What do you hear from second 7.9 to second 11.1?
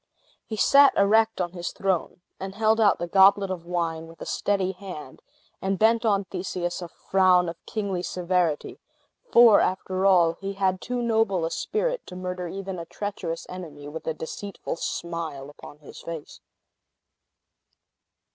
severity; for, after all, he had too